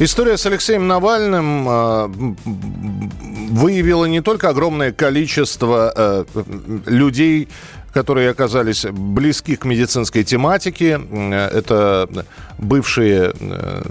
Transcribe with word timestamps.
История 0.00 0.36
с 0.36 0.46
Алексеем 0.46 0.86
Навальным 0.86 1.68
э, 1.68 2.08
выявила 3.50 4.04
не 4.04 4.20
только 4.20 4.48
огромное 4.48 4.92
количество 4.92 5.92
э, 5.94 6.24
людей, 6.86 7.48
которые 7.92 8.30
оказались 8.30 8.84
близки 8.84 9.56
к 9.56 9.64
медицинской 9.64 10.22
тематике. 10.22 11.00
Это 11.52 12.08
бывшие 12.58 13.32
э, 13.38 13.82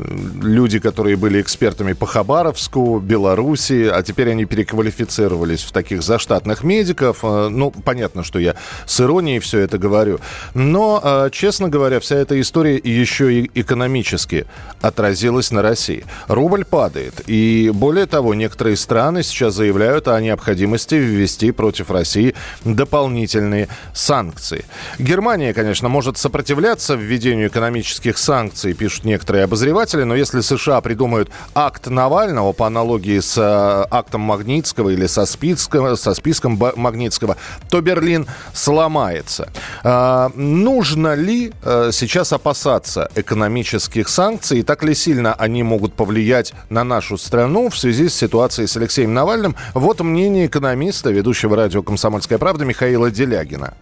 люди, 0.41 0.79
которые 0.79 1.15
были 1.15 1.41
экспертами 1.41 1.93
по 1.93 2.05
Хабаровску, 2.05 2.99
Беларуси, 2.99 3.89
а 3.91 4.03
теперь 4.03 4.31
они 4.31 4.45
переквалифицировались 4.45 5.63
в 5.63 5.71
таких 5.71 6.03
заштатных 6.03 6.63
медиков. 6.63 7.19
Э, 7.23 7.47
ну, 7.49 7.71
понятно, 7.71 8.23
что 8.23 8.39
я 8.39 8.55
с 8.85 8.99
иронией 8.99 9.39
все 9.39 9.59
это 9.59 9.77
говорю. 9.77 10.19
Но, 10.53 11.01
э, 11.03 11.29
честно 11.31 11.69
говоря, 11.69 11.99
вся 11.99 12.17
эта 12.17 12.39
история 12.39 12.77
еще 12.77 13.33
и 13.33 13.51
экономически 13.53 14.45
отразилась 14.81 15.51
на 15.51 15.61
России. 15.61 16.05
Рубль 16.27 16.65
падает. 16.65 17.21
И 17.27 17.71
более 17.73 18.05
того, 18.05 18.33
некоторые 18.33 18.75
страны 18.75 19.23
сейчас 19.23 19.55
заявляют 19.55 20.07
о 20.07 20.19
необходимости 20.19 20.95
ввести 20.95 21.51
против 21.51 21.91
России 21.91 22.35
дополнительные 22.65 23.69
санкции. 23.93 24.65
Германия, 24.99 25.53
конечно, 25.53 25.87
может 25.89 26.17
сопротивляться 26.17 26.95
введению 26.95 27.47
экономических 27.47 28.17
санкций, 28.17 28.56
пишут 28.65 29.05
некоторые 29.05 29.43
обозреватели, 29.43 30.03
но 30.03 30.15
если 30.15 30.41
США 30.41 30.81
придумают 30.81 31.29
акт 31.55 31.87
Навального 31.87 32.53
по 32.53 32.67
аналогии 32.67 33.19
с 33.19 33.37
э, 33.37 33.87
актом 33.91 34.21
Магнитского 34.21 34.89
или 34.89 35.07
со 35.07 35.25
списком, 35.25 35.95
со 35.95 36.13
списком 36.13 36.59
Магнитского, 36.75 37.37
то 37.69 37.81
Берлин 37.81 38.27
сломается. 38.53 39.51
А, 39.83 40.31
нужно 40.35 41.13
ли 41.13 41.53
а, 41.63 41.91
сейчас 41.91 42.33
опасаться 42.33 43.09
экономических 43.15 44.09
санкций? 44.09 44.59
И 44.59 44.63
так 44.63 44.83
ли 44.83 44.95
сильно 44.95 45.33
они 45.33 45.63
могут 45.63 45.93
повлиять 45.93 46.53
на 46.69 46.83
нашу 46.83 47.17
страну 47.17 47.69
в 47.69 47.77
связи 47.77 48.09
с 48.09 48.15
ситуацией 48.15 48.67
с 48.67 48.77
Алексеем 48.77 49.13
Навальным? 49.13 49.55
Вот 49.73 50.01
мнение 50.01 50.47
экономиста, 50.47 51.11
ведущего 51.11 51.55
радио 51.55 51.83
«Комсомольская 51.83 52.37
правда» 52.37 52.65
Михаила 52.65 53.11
Делягина 53.11 53.73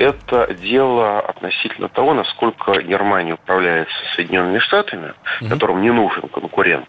это 0.00 0.52
дело 0.54 1.20
относительно 1.20 1.88
того, 1.88 2.14
насколько 2.14 2.80
Германия 2.82 3.34
управляется 3.34 3.94
Соединенными 4.14 4.58
Штатами, 4.58 5.14
угу. 5.40 5.50
которым 5.50 5.82
не 5.82 5.90
нужен 5.90 6.28
конкурент. 6.28 6.88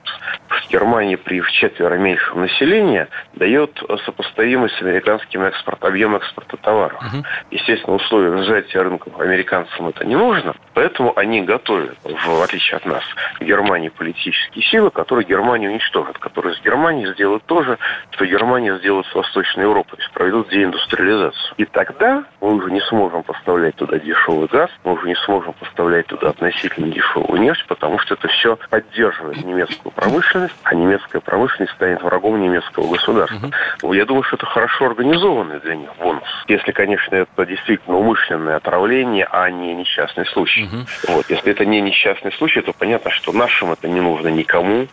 Германия 0.69 1.17
при 1.17 1.41
в 1.41 1.51
четверо 1.51 1.95
меньшем 1.95 2.41
населении 2.41 3.07
дает 3.33 3.81
сопоставимый 4.05 4.69
с 4.69 4.81
американским 4.81 5.43
экспорт, 5.43 5.83
объем 5.83 6.16
экспорта 6.16 6.57
товаров. 6.57 6.99
Угу. 7.01 7.23
Естественно, 7.51 7.95
условия 7.95 8.43
сжатия 8.43 8.81
рынков 8.81 9.19
американцам 9.19 9.88
это 9.88 10.05
не 10.05 10.16
нужно, 10.16 10.55
поэтому 10.73 11.13
они 11.16 11.41
готовят, 11.41 11.97
в 12.03 12.41
отличие 12.41 12.77
от 12.77 12.85
нас, 12.85 13.03
в 13.39 13.43
Германии 13.43 13.89
политические 13.89 14.63
силы, 14.66 14.89
которые 14.89 15.25
Германию 15.25 15.71
уничтожат, 15.71 16.17
которые 16.17 16.55
с 16.55 16.61
Германией 16.61 17.13
сделают 17.13 17.43
то 17.45 17.63
же, 17.63 17.77
что 18.11 18.25
Германия 18.25 18.77
сделает 18.79 19.05
с 19.07 19.16
Восточной 19.16 19.63
Европой, 19.63 19.99
проведут 20.13 20.49
деиндустриализацию. 20.49 21.53
И 21.57 21.66
тогда 21.66 22.23
мы 22.41 22.55
уже 22.55 22.71
не 22.71 22.81
сможем 22.89 23.23
поставлять 23.23 23.75
туда 23.75 24.00
дешевый 24.00 24.47
газ, 24.47 24.69
мы 24.83 24.94
уже 24.94 25.08
не 25.08 25.16
сможем 25.16 25.53
поставлять 25.53 26.08
туда 26.08 26.30
относительно 26.30 26.88
дешевую 26.88 27.41
нефть, 27.41 27.66
потому 27.67 28.00
что 28.00 28.16
это 28.16 28.28
все 28.28 28.58
поддерживает 28.69 29.44
немецкую 29.44 29.91
промышленность, 29.91 30.56
а 30.63 30.75
немецкая 30.75 31.19
промышленность 31.19 31.73
станет 31.73 32.01
врагом 32.01 32.41
немецкого 32.41 32.91
государства. 32.91 33.51
Угу. 33.81 33.94
Я 33.94 34.06
думаю, 34.06 34.23
что 34.23 34.35
это 34.35 34.46
хорошо 34.46 34.85
организованный 34.85 35.59
для 35.59 35.75
них 35.75 35.90
бонус. 36.00 36.28
Если, 36.47 36.72
конечно, 36.72 37.16
это 37.16 37.46
действительно 37.46 37.97
умышленное 37.97 38.57
отравление, 38.57 39.28
а 39.29 39.50
не 39.50 39.73
несчастный 39.73 40.25
случай. 40.28 40.66
Угу. 40.66 41.13
Вот. 41.16 41.29
Если 41.29 41.52
это 41.52 41.66
не 41.66 41.81
несчастный 41.81 42.31
случай, 42.34 42.62
то 42.62 42.73
понятно, 42.73 43.12
что 43.12 43.31
нашим 43.31 43.72
это 43.72 43.88
не 43.88 44.02
нужно 44.02 44.29
никому. 44.29 44.88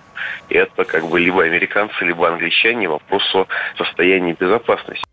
Это 0.48 0.84
как 0.84 1.06
бы 1.06 1.20
либо 1.20 1.42
американцы, 1.42 2.04
либо 2.04 2.28
англичане 2.28 2.88
вопрос 2.88 3.22
о 3.34 3.46
состоянии 3.76 4.36
безопасности. 4.38 5.04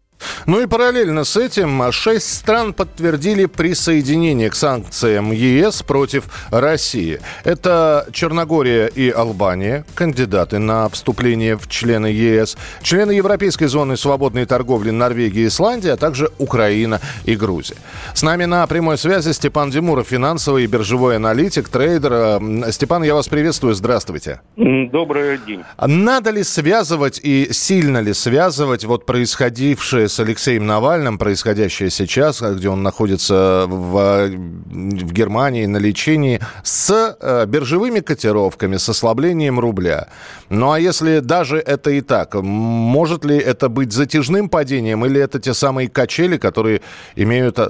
Ну 0.45 0.61
и 0.61 0.65
параллельно 0.65 1.23
с 1.23 1.37
этим 1.37 1.91
шесть 1.91 2.33
стран 2.33 2.73
подтвердили 2.73 3.45
присоединение 3.45 4.49
к 4.49 4.55
санкциям 4.55 5.31
ЕС 5.31 5.83
против 5.83 6.25
России. 6.51 7.19
Это 7.43 8.07
Черногория 8.11 8.87
и 8.87 9.09
Албания, 9.09 9.85
кандидаты 9.95 10.59
на 10.59 10.89
вступление 10.89 11.57
в 11.57 11.67
члены 11.69 12.07
ЕС, 12.07 12.57
члены 12.81 13.11
Европейской 13.11 13.67
зоны 13.67 13.95
свободной 13.97 14.45
торговли 14.45 14.89
Норвегия 14.89 15.43
и 15.43 15.47
Исландия, 15.47 15.93
а 15.93 15.97
также 15.97 16.31
Украина 16.37 16.99
и 17.25 17.35
Грузия. 17.35 17.77
С 18.13 18.23
нами 18.23 18.45
на 18.45 18.65
прямой 18.67 18.97
связи 18.97 19.31
Степан 19.31 19.69
Димуров, 19.71 20.07
финансовый 20.07 20.63
и 20.63 20.67
биржевой 20.67 21.15
аналитик, 21.15 21.69
трейдер. 21.69 22.71
Степан, 22.71 23.03
я 23.03 23.15
вас 23.15 23.27
приветствую, 23.27 23.75
здравствуйте. 23.75 24.41
Добрый 24.57 25.39
день. 25.45 25.63
Надо 25.79 26.31
ли 26.31 26.43
связывать 26.43 27.19
и 27.23 27.49
сильно 27.51 27.99
ли 27.99 28.13
связывать 28.13 28.83
вот 28.83 29.05
происходившее 29.05 30.08
с 30.09 30.19
Алексеем 30.19 30.65
Навальным, 30.65 31.17
происходящее 31.17 31.89
сейчас, 31.89 32.41
где 32.41 32.69
он 32.69 32.83
находится 32.83 33.65
в, 33.67 34.27
в 34.27 35.13
Германии 35.13 35.65
на 35.65 35.77
лечении, 35.77 36.39
с 36.63 37.15
э, 37.21 37.45
биржевыми 37.45 38.01
котировками, 38.01 38.77
с 38.77 38.89
ослаблением 38.89 39.59
рубля. 39.59 40.09
Ну 40.49 40.71
а 40.71 40.79
если 40.79 41.19
даже 41.19 41.57
это 41.57 41.91
и 41.91 42.01
так, 42.01 42.33
может 42.35 43.23
ли 43.23 43.37
это 43.37 43.69
быть 43.69 43.91
затяжным 43.93 44.49
падением 44.49 45.05
или 45.05 45.21
это 45.21 45.39
те 45.39 45.53
самые 45.53 45.89
качели, 45.89 46.37
которые 46.37 46.81
имеют 47.15 47.59
э, 47.59 47.67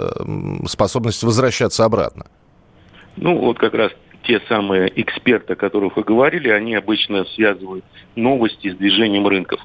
способность 0.68 1.24
возвращаться 1.24 1.86
обратно? 1.86 2.26
Ну 3.18 3.38
вот 3.38 3.60
как 3.60 3.74
раз 3.74 3.92
те 4.24 4.40
самые 4.48 4.92
эксперты, 5.02 5.54
о 5.54 5.56
которых 5.56 5.98
вы 5.98 6.04
говорили, 6.04 6.50
они 6.50 6.76
обычно 6.76 7.26
связывают 7.26 7.84
новости 8.16 8.72
с 8.72 8.76
движением 8.76 9.28
рынков. 9.28 9.60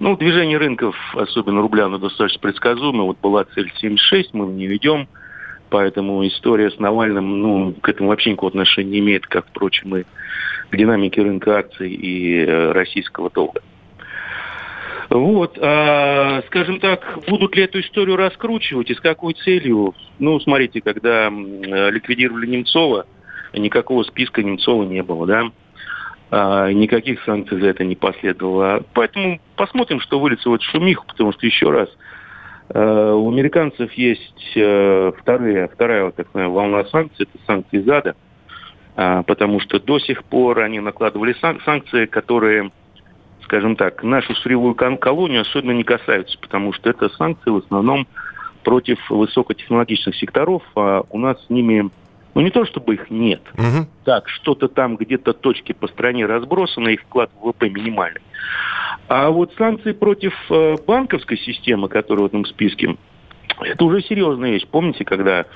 Ну, 0.00 0.16
движение 0.16 0.58
рынков, 0.58 0.96
особенно 1.14 1.60
рубля, 1.60 1.86
оно 1.86 1.98
достаточно 1.98 2.40
предсказуемо. 2.40 3.04
Вот 3.04 3.18
была 3.20 3.44
цель 3.44 3.72
76, 3.76 4.34
мы 4.34 4.46
в 4.46 4.52
нее 4.52 4.76
идем. 4.76 5.08
Поэтому 5.70 6.26
история 6.26 6.70
с 6.70 6.78
Навальным, 6.78 7.40
ну, 7.40 7.72
к 7.80 7.88
этому 7.88 8.10
вообще 8.10 8.30
никакого 8.30 8.50
отношения 8.50 8.90
не 8.90 8.98
имеет, 9.00 9.26
как, 9.26 9.46
впрочем, 9.46 9.96
и 9.96 10.04
к 10.70 10.76
динамике 10.76 11.22
рынка 11.22 11.58
акций 11.58 11.90
и 11.90 12.44
э, 12.44 12.72
российского 12.72 13.30
долга. 13.30 13.60
Вот, 15.10 15.58
а, 15.60 16.42
скажем 16.46 16.80
так, 16.80 17.18
будут 17.28 17.56
ли 17.56 17.64
эту 17.64 17.80
историю 17.80 18.16
раскручивать 18.16 18.90
и 18.90 18.94
с 18.94 19.00
какой 19.00 19.34
целью? 19.34 19.94
Ну, 20.18 20.40
смотрите, 20.40 20.80
когда 20.80 21.28
ликвидировали 21.28 22.46
Немцова, 22.46 23.06
никакого 23.52 24.02
списка 24.04 24.42
Немцова 24.42 24.82
не 24.84 25.02
было, 25.02 25.26
да? 25.26 25.50
А, 26.36 26.72
никаких 26.72 27.22
санкций 27.22 27.60
за 27.60 27.68
это 27.68 27.84
не 27.84 27.94
последовало. 27.94 28.82
Поэтому 28.92 29.40
посмотрим, 29.54 30.00
что 30.00 30.18
выльется 30.18 30.50
в 30.50 30.58
шумиху, 30.62 31.06
потому 31.06 31.32
что, 31.32 31.46
еще 31.46 31.70
раз, 31.70 31.88
э, 32.70 33.12
у 33.12 33.30
американцев 33.30 33.92
есть 33.92 34.52
э, 34.56 35.12
вторые, 35.16 35.68
вторая 35.68 36.06
вот 36.06 36.16
такая 36.16 36.48
волна 36.48 36.86
санкций, 36.86 37.28
это 37.32 37.44
санкции 37.46 37.78
ЗАДа, 37.78 38.16
э, 38.96 39.22
потому 39.24 39.60
что 39.60 39.78
до 39.78 40.00
сих 40.00 40.24
пор 40.24 40.58
они 40.58 40.80
накладывали 40.80 41.34
сан- 41.34 41.60
санкции, 41.64 42.06
которые, 42.06 42.72
скажем 43.44 43.76
так, 43.76 44.02
нашу 44.02 44.34
сырьевую 44.34 44.74
колонию 44.74 45.42
особенно 45.42 45.70
не 45.70 45.84
касаются, 45.84 46.36
потому 46.40 46.72
что 46.72 46.90
это 46.90 47.10
санкции 47.10 47.50
в 47.50 47.58
основном 47.58 48.08
против 48.64 48.98
высокотехнологичных 49.08 50.16
секторов, 50.16 50.64
а 50.74 51.04
у 51.10 51.18
нас 51.18 51.40
с 51.46 51.48
ними 51.48 51.90
ну, 52.34 52.40
не 52.40 52.50
то, 52.50 52.64
чтобы 52.64 52.94
их 52.94 53.10
нет. 53.10 53.42
Угу. 53.54 53.86
Так, 54.04 54.28
что-то 54.28 54.68
там 54.68 54.96
где-то 54.96 55.32
точки 55.32 55.72
по 55.72 55.86
стране 55.88 56.26
разбросаны, 56.26 56.94
их 56.94 57.02
вклад 57.02 57.30
в 57.40 57.44
ВВП 57.44 57.68
минимальный. 57.68 58.22
А 59.08 59.30
вот 59.30 59.52
санкции 59.56 59.92
против 59.92 60.34
э, 60.50 60.76
банковской 60.86 61.38
системы, 61.38 61.88
которая 61.88 62.24
в 62.24 62.26
этом 62.26 62.44
списке, 62.46 62.96
это 63.60 63.84
уже 63.84 64.02
серьезная 64.02 64.50
вещь. 64.52 64.66
Помните, 64.66 65.04
когда 65.04 65.46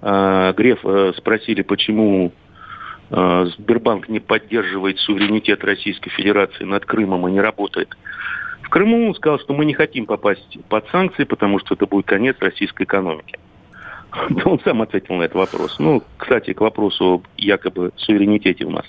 э, 0.00 0.52
Греф 0.56 0.80
э, 0.84 1.12
спросили, 1.16 1.62
почему 1.62 2.32
э, 3.10 3.46
Сбербанк 3.58 4.08
не 4.08 4.20
поддерживает 4.20 4.98
суверенитет 5.00 5.64
Российской 5.64 6.10
Федерации 6.10 6.64
над 6.64 6.86
Крымом 6.86 7.28
и 7.28 7.32
не 7.32 7.40
работает? 7.40 7.94
В 8.62 8.70
Крыму 8.70 9.08
он 9.08 9.14
сказал, 9.14 9.38
что 9.40 9.52
мы 9.52 9.64
не 9.66 9.74
хотим 9.74 10.06
попасть 10.06 10.58
под 10.68 10.88
санкции, 10.88 11.24
потому 11.24 11.58
что 11.58 11.74
это 11.74 11.86
будет 11.86 12.06
конец 12.06 12.36
российской 12.40 12.84
экономики. 12.84 13.38
Он 14.44 14.60
сам 14.60 14.82
ответил 14.82 15.14
на 15.16 15.22
этот 15.24 15.36
вопрос. 15.36 15.78
Ну, 15.78 16.02
кстати, 16.16 16.52
к 16.52 16.60
вопросу 16.60 17.14
об 17.14 17.26
якобы 17.36 17.92
суверенитете 17.96 18.64
у 18.64 18.70
нас. 18.70 18.84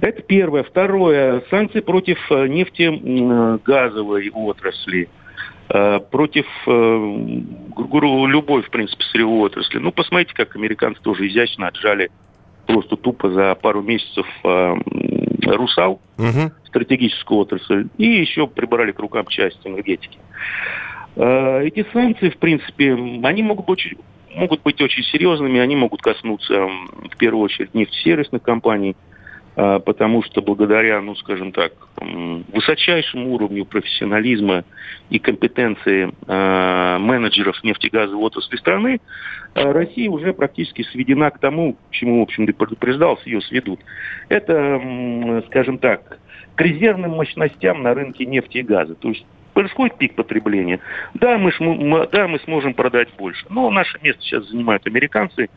Это 0.00 0.22
первое. 0.22 0.62
Второе. 0.62 1.42
Санкции 1.50 1.80
против 1.80 2.18
э, 2.30 2.46
нефтегазовой 2.46 4.30
отрасли. 4.30 5.08
э, 5.70 6.00
против 6.10 6.46
э, 6.66 7.40
любой, 8.26 8.62
в 8.62 8.70
принципе, 8.70 9.04
сырьевой 9.04 9.40
отрасли. 9.40 9.78
Ну, 9.78 9.92
посмотрите, 9.92 10.34
как 10.34 10.56
американцы 10.56 11.00
тоже 11.02 11.26
изящно 11.28 11.68
отжали 11.68 12.10
просто 12.66 12.96
тупо 12.96 13.30
за 13.30 13.54
пару 13.54 13.82
месяцев 13.82 14.26
э, 14.44 14.74
«Русал», 15.42 16.00
угу. 16.18 16.52
стратегическую 16.66 17.40
отрасль, 17.40 17.88
и 17.96 18.06
еще 18.06 18.46
прибрали 18.46 18.92
к 18.92 18.98
рукам 18.98 19.26
часть 19.26 19.58
энергетики. 19.66 20.18
Э, 21.16 21.62
эти 21.64 21.86
санкции, 21.92 22.28
в 22.28 22.36
принципе, 22.36 22.92
они 22.92 23.42
могут 23.42 23.66
быть, 23.66 23.94
могут 24.38 24.62
быть 24.62 24.80
очень 24.80 25.02
серьезными, 25.04 25.60
они 25.60 25.76
могут 25.76 26.00
коснуться, 26.02 26.66
в 26.66 27.16
первую 27.18 27.44
очередь, 27.44 27.74
нефтесервисных 27.74 28.42
компаний– 28.42 28.96
а, 29.60 29.80
потому 29.80 30.22
что 30.22 30.40
благодаря, 30.40 31.00
ну, 31.00 31.16
скажем 31.16 31.50
так, 31.50 31.72
высочайшему 31.96 33.34
уровню 33.34 33.64
профессионализма 33.64 34.62
и 35.10 35.18
компетенции 35.18 36.12
а, 36.28 37.00
менеджеров 37.00 37.64
нефтегазовой 37.64 38.22
отрасли 38.22 38.54
страны, 38.54 39.00
а, 39.54 39.72
Россия 39.72 40.08
уже 40.08 40.32
практически 40.32 40.82
сведена 40.82 41.32
к 41.32 41.40
тому, 41.40 41.76
чему, 41.90 42.20
в 42.20 42.22
общем-то, 42.22 42.52
предупреждался, 42.52 43.28
ее 43.28 43.40
сведут. 43.40 43.80
Это, 44.28 45.42
скажем 45.48 45.78
так, 45.78 46.20
к 46.54 46.60
резервным 46.60 47.16
мощностям 47.16 47.82
на 47.82 47.94
рынке 47.94 48.26
нефти 48.26 48.58
и 48.58 48.62
газа. 48.62 48.94
То 48.94 49.08
есть 49.08 49.26
происходит 49.58 49.98
пик 49.98 50.14
потребления. 50.14 50.78
Да, 51.14 51.36
мы, 51.36 51.50
да, 52.12 52.28
мы 52.28 52.38
сможем 52.44 52.74
продать 52.74 53.08
больше. 53.18 53.44
Но 53.50 53.68
наше 53.70 53.98
место 54.02 54.22
сейчас 54.22 54.48
занимают 54.48 54.86
американцы 54.86 55.48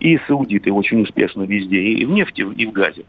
и 0.00 0.18
саудиты 0.26 0.72
очень 0.72 1.02
успешно 1.02 1.42
везде, 1.42 1.82
и 1.82 2.06
в 2.06 2.12
нефти, 2.12 2.40
и 2.40 2.64
в 2.64 2.72
газе. 2.72 3.04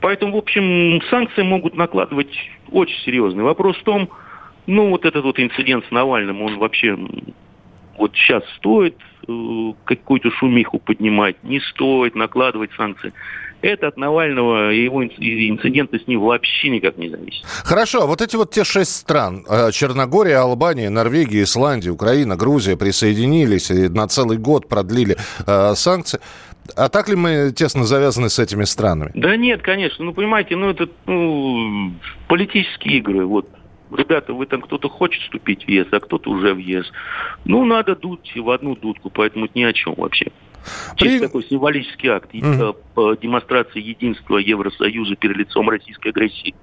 Поэтому, 0.00 0.32
в 0.32 0.36
общем, 0.38 1.02
санкции 1.10 1.42
могут 1.42 1.74
накладывать 1.74 2.34
очень 2.70 2.98
серьезный. 3.00 3.44
Вопрос 3.44 3.76
в 3.76 3.82
том, 3.82 4.08
ну, 4.66 4.88
вот 4.88 5.04
этот 5.04 5.22
вот 5.22 5.38
инцидент 5.38 5.84
с 5.84 5.90
Навальным, 5.90 6.40
он 6.40 6.58
вообще 6.58 6.96
вот 7.98 8.14
сейчас 8.14 8.42
стоит 8.56 8.96
э, 9.28 9.72
какую-то 9.84 10.30
шумиху 10.30 10.78
поднимать, 10.78 11.36
не 11.42 11.60
стоит 11.60 12.14
накладывать 12.14 12.70
санкции. 12.76 13.12
Это 13.60 13.86
от 13.86 13.96
Навального 13.96 14.72
и 14.72 14.82
его 14.82 15.04
инциденты 15.04 16.00
с 16.00 16.08
ним 16.08 16.20
вообще 16.20 16.68
никак 16.68 16.98
не 16.98 17.08
зависит. 17.08 17.44
Хорошо, 17.44 18.02
а 18.02 18.06
вот 18.06 18.20
эти 18.20 18.34
вот 18.34 18.50
те 18.50 18.64
шесть 18.64 18.96
стран, 18.96 19.44
э, 19.48 19.70
Черногория, 19.70 20.38
Албания, 20.38 20.90
Норвегия, 20.90 21.44
Исландия, 21.44 21.90
Украина, 21.90 22.36
Грузия 22.36 22.76
присоединились 22.76 23.70
и 23.70 23.88
на 23.88 24.08
целый 24.08 24.36
год 24.36 24.68
продлили 24.68 25.16
э, 25.46 25.74
санкции. 25.76 26.20
А 26.76 26.88
так 26.88 27.08
ли 27.08 27.16
мы 27.16 27.52
тесно 27.54 27.84
завязаны 27.84 28.30
с 28.30 28.38
этими 28.38 28.64
странами? 28.64 29.10
Да 29.14 29.36
нет, 29.36 29.62
конечно. 29.62 30.04
Ну, 30.04 30.12
понимаете, 30.12 30.56
ну, 30.56 30.70
это 30.70 30.88
ну, 31.06 31.92
политические 32.28 32.98
игры. 32.98 33.26
Вот 33.26 33.48
ребята, 33.96 34.32
вы 34.32 34.46
там 34.46 34.60
кто-то 34.62 34.88
хочет 34.88 35.22
вступить 35.22 35.64
в 35.64 35.68
ЕС, 35.68 35.86
а 35.90 36.00
кто-то 36.00 36.30
уже 36.30 36.54
в 36.54 36.58
ЕС. 36.58 36.86
Ну, 37.44 37.64
надо 37.64 37.96
дуть 37.96 38.32
в 38.34 38.50
одну 38.50 38.76
дудку, 38.76 39.10
поэтому 39.10 39.46
это 39.46 39.58
ни 39.58 39.64
о 39.64 39.72
чем 39.72 39.94
вообще. 39.96 40.32
При... 40.96 41.18
такой 41.18 41.44
символический 41.44 42.08
акт 42.08 42.30
по 42.94 43.14
демонстрации 43.14 43.80
единства 43.80 44.38
Евросоюза 44.38 45.16
перед 45.16 45.36
лицом 45.36 45.68
российской 45.68 46.08
агрессии. 46.08 46.54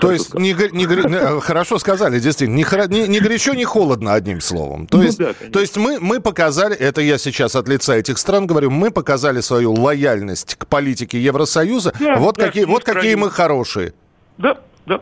То 0.00 0.10
есть 0.10 0.34
не, 0.34 0.52
не, 0.52 0.86
не, 0.86 1.16
э, 1.16 1.40
хорошо 1.40 1.78
сказали, 1.78 2.18
действительно, 2.18 2.56
не, 2.56 2.64
не, 2.88 3.08
не 3.08 3.20
горячо, 3.20 3.54
не 3.54 3.64
холодно, 3.64 4.12
одним 4.12 4.40
словом. 4.40 4.86
То 4.86 4.98
ну, 4.98 5.04
есть, 5.04 5.18
да, 5.18 5.32
то 5.52 5.60
есть 5.60 5.76
мы, 5.76 5.98
мы 6.00 6.20
показали, 6.20 6.76
это 6.76 7.00
я 7.00 7.16
сейчас 7.16 7.54
от 7.54 7.68
лица 7.68 7.94
этих 7.94 8.18
стран 8.18 8.46
говорю, 8.46 8.70
мы 8.70 8.90
показали 8.90 9.40
свою 9.40 9.72
лояльность 9.72 10.56
к 10.56 10.66
политике 10.66 11.20
Евросоюза. 11.20 11.92
Да, 12.00 12.16
вот 12.16 12.36
да, 12.36 12.46
какие, 12.46 12.64
вот 12.64 12.82
какие 12.82 13.14
мы 13.14 13.30
хорошие. 13.30 13.94
Да, 14.36 14.58
да. 14.84 15.00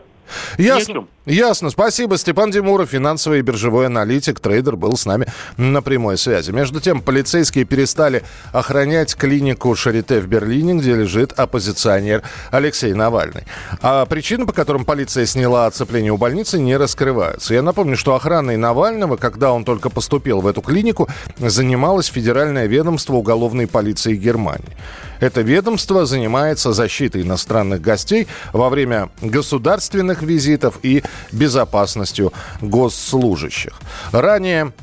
Ясно. 0.57 1.07
Ясно. 1.25 1.69
Спасибо. 1.69 2.17
Степан 2.17 2.51
Димуров, 2.51 2.89
финансовый 2.89 3.39
и 3.39 3.41
биржевой 3.41 3.85
аналитик, 3.85 4.41
трейдер, 4.41 4.75
был 4.75 4.97
с 4.97 5.05
нами 5.05 5.25
на 5.55 5.81
прямой 5.81 6.17
связи. 6.17 6.51
Между 6.51 6.81
тем, 6.81 7.01
полицейские 7.01 7.63
перестали 7.63 8.23
охранять 8.51 9.15
клинику 9.15 9.73
Шарите 9.73 10.19
в 10.19 10.27
Берлине, 10.27 10.73
где 10.73 10.95
лежит 10.95 11.31
оппозиционер 11.31 12.23
Алексей 12.51 12.93
Навальный. 12.93 13.43
А 13.81 14.05
причины, 14.05 14.45
по 14.45 14.51
которым 14.51 14.83
полиция 14.83 15.25
сняла 15.25 15.65
оцепление 15.65 16.11
у 16.11 16.17
больницы, 16.17 16.59
не 16.59 16.75
раскрываются. 16.75 17.53
Я 17.53 17.61
напомню, 17.61 17.95
что 17.95 18.15
охраной 18.15 18.57
Навального, 18.57 19.15
когда 19.15 19.53
он 19.53 19.63
только 19.63 19.89
поступил 19.89 20.41
в 20.41 20.47
эту 20.47 20.61
клинику, 20.61 21.07
занималось 21.37 22.07
Федеральное 22.07 22.65
ведомство 22.65 23.13
уголовной 23.13 23.67
полиции 23.67 24.17
Германии. 24.17 24.75
Это 25.21 25.39
ведомство 25.39 26.05
занимается 26.05 26.73
защитой 26.73 27.21
иностранных 27.21 27.79
гостей 27.79 28.27
во 28.51 28.67
время 28.69 29.09
государственных 29.21 30.21
визитов 30.21 30.79
и 30.83 31.01
безопасностью 31.31 32.33
госслужащих. 32.61 33.73
Ранее 34.11 34.73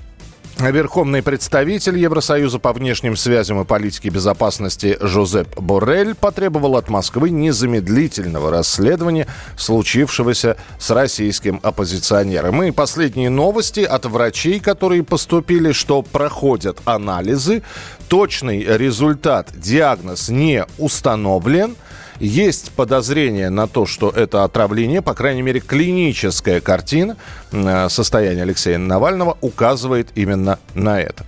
Верховный 0.69 1.23
представитель 1.23 1.99
Евросоюза 1.99 2.59
по 2.59 2.75
внешним 2.75 3.17
связям 3.17 3.61
и 3.63 3.65
политике 3.65 4.11
безопасности 4.11 4.99
Жозеп 5.01 5.59
Боррель 5.59 6.15
потребовал 6.15 6.77
от 6.77 6.91
Москвы 6.91 7.31
незамедлительного 7.31 8.51
расследования 8.51 9.27
случившегося 9.57 10.59
с 10.79 10.91
российским 10.91 11.61
оппозиционером. 11.63 12.63
И 12.63 12.73
последние 12.73 13.31
новости 13.31 13.81
от 13.81 14.05
врачей, 14.05 14.61
которые 14.61 15.03
поступили, 15.03 15.73
что 15.73 16.03
проходят 16.03 16.79
анализы. 16.85 17.63
Точный 18.09 18.63
результат, 18.63 19.49
диагноз 19.55 20.29
не 20.29 20.67
установлен– 20.77 21.75
есть 22.21 22.71
подозрение 22.73 23.51
на 23.51 23.67
то, 23.67 23.87
что 23.87 24.11
это 24.11 24.45
отравление, 24.45 25.03
по 25.03 25.15
крайней 25.15 25.43
мере, 25.43 25.61
клиническая 25.61 26.61
картина 26.61 27.17
э, 27.51 27.89
состояния 27.89 28.43
Алексея 28.43 28.79
Навального 28.79 29.37
указывает 29.41 30.09
именно 30.15 30.59
на 30.75 31.01
это. 31.01 31.25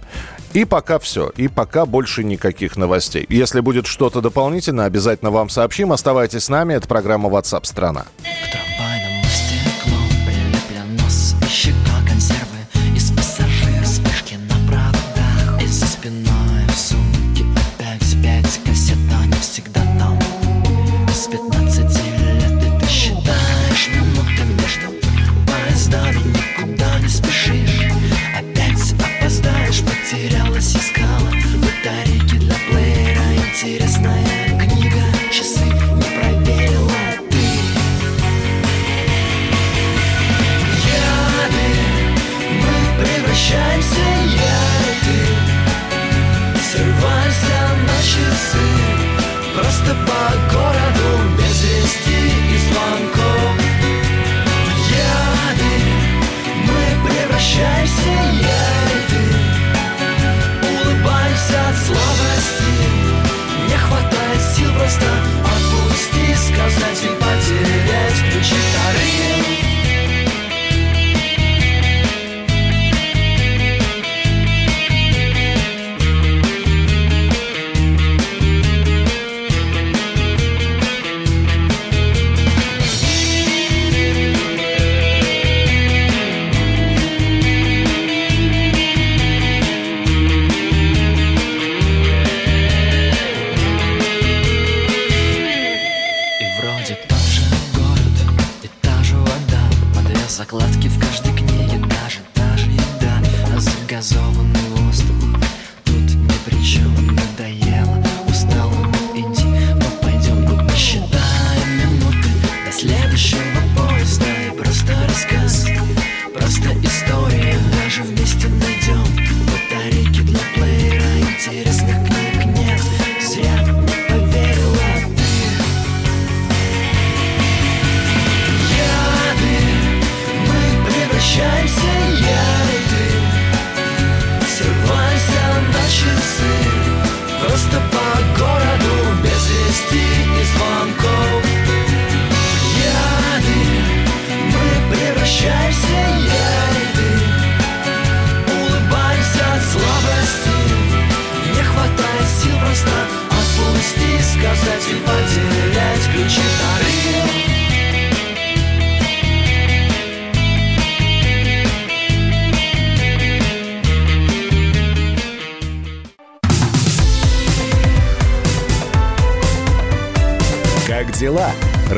И 0.53 0.67
пока 0.67 0.99
все. 0.99 1.33
И 1.37 1.49
пока 1.49 1.87
больше 1.87 2.25
никаких 2.25 2.77
новостей. 2.77 3.25
Если 3.31 3.61
будет 3.61 3.87
что-то 3.87 4.21
дополнительно, 4.21 4.85
обязательно 4.85 5.31
вам 5.31 5.49
сообщим. 5.49 5.93
Оставайтесь 5.93 6.44
с 6.44 6.49
нами. 6.50 6.75
Это 6.75 6.87
программа 6.87 7.31
WhatsApp 7.31 7.65
страна. 7.65 8.05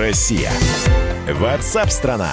Россия? 0.05 0.53
Ватсап-страна! 1.33 2.29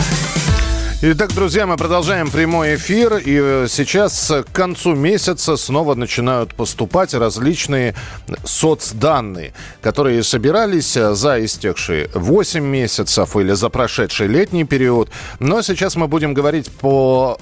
Итак, 1.04 1.34
друзья, 1.34 1.66
мы 1.66 1.78
продолжаем 1.78 2.30
прямой 2.30 2.76
эфир. 2.76 3.16
И 3.16 3.40
э, 3.42 3.68
сейчас 3.70 4.30
к 4.30 4.52
концу 4.52 4.94
месяца 4.94 5.56
снова 5.56 5.96
начинают 5.96 6.54
поступать 6.54 7.14
различные 7.14 7.96
соцданные, 8.44 9.54
которые 9.82 10.22
собирались 10.22 10.98
э, 10.98 11.16
за 11.16 11.44
истекшие 11.46 12.10
8 12.14 12.62
месяцев 12.62 13.38
или 13.38 13.54
за 13.54 13.70
прошедший 13.70 14.28
летний 14.28 14.66
период. 14.66 15.10
Но 15.40 15.62
сейчас 15.62 15.96
мы 15.96 16.10
будем 16.10 16.34
говорить 16.34 16.70
по, 16.70 17.40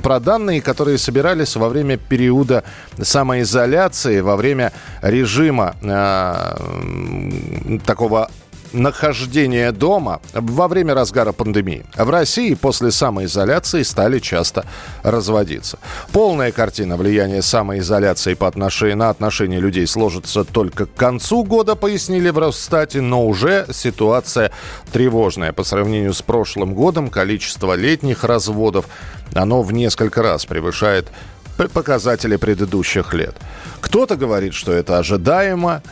про 0.00 0.20
данные, 0.20 0.62
которые 0.62 0.96
собирались 0.96 1.56
во 1.56 1.68
время 1.68 1.96
периода 1.96 2.62
самоизоляции, 3.00 4.20
во 4.20 4.36
время 4.36 4.72
режима 5.02 5.74
э, 5.82 7.78
такого 7.84 8.30
нахождения 8.72 9.72
дома 9.72 10.20
во 10.32 10.68
время 10.68 10.94
разгара 10.94 11.32
пандемии. 11.32 11.84
В 11.96 12.08
России 12.10 12.54
после 12.54 12.90
самоизоляции 12.90 13.82
стали 13.82 14.18
часто 14.18 14.64
разводиться. 15.02 15.78
Полная 16.12 16.52
картина 16.52 16.96
влияния 16.96 17.42
самоизоляции 17.42 18.34
по 18.34 18.48
отношению, 18.48 18.98
на 18.98 19.10
отношения 19.10 19.60
людей 19.60 19.86
сложится 19.86 20.44
только 20.44 20.86
к 20.86 20.94
концу 20.94 21.44
года, 21.44 21.74
пояснили 21.74 22.30
в 22.30 22.38
Росстате, 22.38 23.00
но 23.00 23.26
уже 23.26 23.66
ситуация 23.72 24.52
тревожная. 24.92 25.52
По 25.52 25.64
сравнению 25.64 26.14
с 26.14 26.22
прошлым 26.22 26.74
годом 26.74 27.08
количество 27.08 27.74
летних 27.74 28.24
разводов, 28.24 28.86
оно 29.34 29.62
в 29.62 29.72
несколько 29.72 30.22
раз 30.22 30.46
превышает 30.46 31.08
показатели 31.72 32.36
предыдущих 32.36 33.14
лет. 33.14 33.36
Кто-то 33.80 34.16
говорит, 34.16 34.54
что 34.54 34.72
это 34.72 34.98
ожидаемо, 34.98 35.82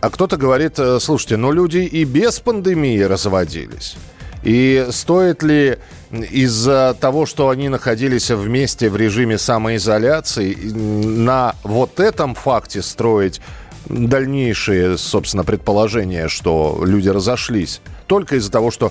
а 0.00 0.10
кто-то 0.10 0.36
говорит, 0.36 0.78
э, 0.78 0.98
слушайте, 1.00 1.36
ну 1.36 1.52
люди 1.52 1.78
и 1.78 2.04
без 2.04 2.40
пандемии 2.40 3.00
разводились. 3.00 3.96
И 4.42 4.86
стоит 4.90 5.42
ли 5.42 5.78
из-за 6.10 6.96
того, 6.98 7.26
что 7.26 7.50
они 7.50 7.68
находились 7.68 8.30
вместе 8.30 8.88
в 8.88 8.96
режиме 8.96 9.36
самоизоляции, 9.38 10.54
на 10.54 11.54
вот 11.62 12.00
этом 12.00 12.34
факте 12.34 12.80
строить 12.80 13.40
дальнейшие, 13.86 14.96
собственно, 14.96 15.44
предположения, 15.44 16.28
что 16.28 16.82
люди 16.84 17.08
разошлись? 17.08 17.80
только 18.10 18.34
из-за 18.34 18.50
того, 18.50 18.72
что 18.72 18.90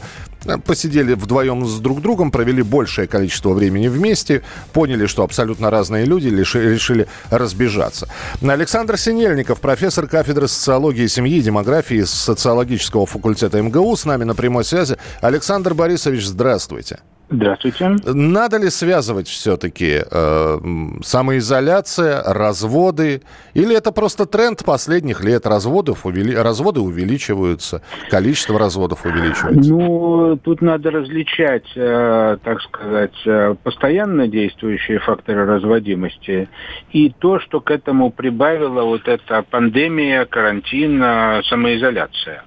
посидели 0.66 1.14
вдвоем 1.14 1.66
с 1.66 1.80
друг 1.80 2.02
другом, 2.02 2.32
провели 2.32 2.62
большее 2.62 3.08
количество 3.08 3.54
времени 3.54 3.88
вместе, 3.88 4.44
поняли, 4.74 5.06
что 5.06 5.24
абсолютно 5.24 5.70
разные 5.70 6.06
люди 6.06 6.28
решили 6.28 7.08
разбежаться. 7.30 8.08
Александр 8.42 8.98
Синельников, 8.98 9.60
профессор 9.60 10.08
кафедры 10.08 10.48
социологии 10.48 11.08
семьи 11.08 11.38
и 11.38 11.42
демографии 11.42 12.04
социологического 12.04 13.06
факультета 13.06 13.62
МГУ, 13.62 13.96
с 13.96 14.06
нами 14.06 14.24
на 14.24 14.36
прямой 14.36 14.64
связи. 14.64 14.98
Александр 15.22 15.74
Борисович, 15.74 16.26
здравствуйте. 16.26 17.00
Здравствуйте. 17.32 17.96
Надо 18.06 18.58
ли 18.58 18.70
связывать 18.70 19.28
все-таки 19.28 20.02
э, 20.10 20.58
самоизоляция, 21.04 22.24
разводы? 22.24 23.22
Или 23.54 23.76
это 23.76 23.92
просто 23.92 24.26
тренд 24.26 24.66
последних 24.66 25.24
лет? 25.24 25.46
Разводов 25.46 26.08
увели... 26.08 26.36
Разводы 26.36 26.80
увеличиваются, 26.80 27.84
количество 28.10 28.58
разводов 28.58 29.06
увеличивается? 29.06 29.72
Ну, 29.72 30.40
тут 30.44 30.62
надо 30.62 30.90
различать, 30.90 31.68
э, 31.76 32.38
так 32.44 32.62
сказать, 32.62 33.16
э, 33.26 33.56
постоянно 33.64 34.28
действующие 34.28 35.00
факторы 35.00 35.46
разводимости 35.46 36.50
и 36.92 37.12
то, 37.12 37.40
что 37.40 37.62
к 37.62 37.70
этому 37.70 38.12
прибавила 38.12 38.84
вот 38.84 39.08
эта 39.08 39.44
пандемия, 39.44 40.26
карантин, 40.26 41.02
э, 41.04 41.42
самоизоляция. 41.48 42.44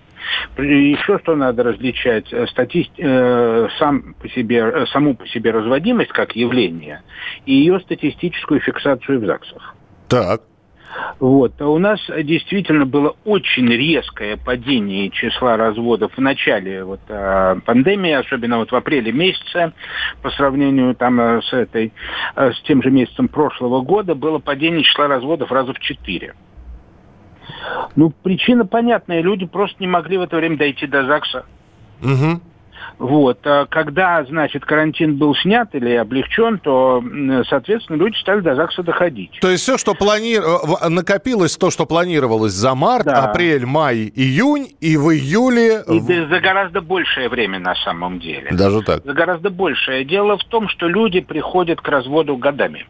Еще 0.57 1.19
что 1.19 1.37
надо 1.37 1.63
различать, 1.63 2.33
э, 2.33 2.47
статист... 2.47 2.91
э, 2.99 3.69
сам 3.79 4.15
по 4.15 4.29
себе, 4.29 4.59
э, 4.59 4.87
саму 4.87 5.15
по 5.15 5.27
себе 5.27 5.51
разводимость 5.51 6.13
как 6.13 6.37
явление 6.37 7.03
и 7.47 7.55
ее 7.55 7.81
статистическую 7.81 8.61
фиксацию 8.61 9.21
в 9.21 9.27
ЗАГСах. 9.27 9.75
Так. 10.09 10.43
Вот. 11.21 11.55
А 11.59 11.69
у 11.69 11.79
нас 11.79 12.01
действительно 12.23 12.85
было 12.85 13.17
очень 13.25 13.67
резкое 13.67 14.37
падение 14.37 15.09
числа 15.09 15.57
разводов 15.57 16.13
в 16.15 16.21
начале 16.21 16.85
вот, 16.85 17.01
э, 17.09 17.57
пандемии, 17.65 18.13
особенно 18.13 18.59
вот 18.59 18.73
в 18.73 18.77
апреле 18.77 19.11
месяце, 19.11 19.73
по 20.21 20.31
сравнению 20.31 20.95
там, 20.95 21.43
с, 21.43 21.53
этой, 21.53 21.93
с 22.37 22.61
тем 22.63 22.83
же 22.83 22.91
месяцем 22.91 23.29
прошлого 23.29 23.81
года, 23.81 24.15
было 24.15 24.39
падение 24.39 24.83
числа 24.83 25.09
разводов 25.09 25.51
раза 25.51 25.73
в 25.73 25.81
четыре. 25.81 26.35
Ну, 27.97 28.11
причина 28.23 28.65
понятная. 28.65 29.21
Люди 29.21 29.47
просто 29.47 29.77
не 29.81 29.87
могли 29.87 30.19
в 30.19 30.23
это 30.23 30.37
время 30.37 30.57
дойти 30.57 30.87
до 30.87 31.05
ЗАГСа. 31.07 31.45
Угу. 32.03 32.41
Вот. 32.99 33.39
А 33.45 33.67
когда, 33.67 34.25
значит, 34.25 34.65
карантин 34.65 35.17
был 35.17 35.35
снят 35.35 35.69
или 35.75 35.95
облегчен, 35.95 36.59
то, 36.59 37.03
соответственно, 37.49 37.97
люди 37.97 38.17
стали 38.17 38.41
до 38.41 38.55
ЗАГСа 38.55 38.83
доходить. 38.83 39.39
То 39.41 39.51
есть 39.51 39.63
все, 39.63 39.77
что 39.79 39.95
плани... 39.95 40.39
накопилось, 40.89 41.57
то, 41.57 41.71
что 41.71 41.87
планировалось 41.87 42.53
за 42.53 42.75
март, 42.75 43.07
да. 43.07 43.25
апрель, 43.25 43.67
май, 43.67 44.13
июнь, 44.15 44.69
и 44.81 44.97
в 44.97 45.13
июле... 45.13 45.83
И 45.89 46.01
за 46.01 46.41
гораздо 46.41 46.81
большее 46.81 47.29
время 47.29 47.59
на 47.59 47.75
самом 47.77 48.21
деле. 48.21 48.51
Даже 48.53 48.83
так? 48.83 49.05
За 49.05 49.13
гораздо 49.13 49.51
большее. 49.51 50.05
Дело 50.05 50.39
в 50.39 50.45
том, 50.45 50.69
что 50.69 50.87
люди 50.87 51.21
приходят 51.21 51.81
к 51.81 51.89
разводу 51.89 52.37
годами. 52.37 52.87